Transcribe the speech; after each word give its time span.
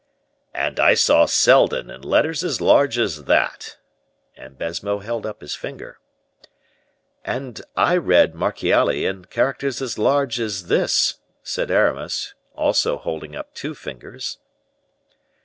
"And 0.55 0.79
I 0.79 0.95
saw 0.95 1.27
'Seldon' 1.27 1.91
in 1.91 2.01
letters 2.01 2.43
as 2.43 2.59
large 2.59 2.97
as 2.97 3.25
that," 3.25 3.77
and 4.35 4.57
Baisemeaux 4.57 4.97
held 5.03 5.27
up 5.27 5.41
his 5.41 5.53
finger. 5.53 5.99
"And 7.23 7.61
I 7.75 7.97
read 7.97 8.33
'Marchiali' 8.33 9.05
in 9.05 9.25
characters 9.25 9.79
as 9.79 9.99
large 9.99 10.39
as 10.39 10.65
this," 10.69 11.19
said 11.43 11.69
Aramis, 11.69 12.33
also 12.55 12.97
holding 12.97 13.35
up 13.35 13.53
two 13.53 13.75
fingers. 13.75 14.39